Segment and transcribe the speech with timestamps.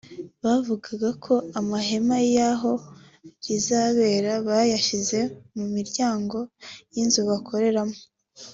[0.43, 2.71] bavugaga ko amahema y’aho
[3.45, 5.19] rizabera bayashyize
[5.55, 6.37] mu miryango
[6.93, 7.97] y’inzu bakoreramo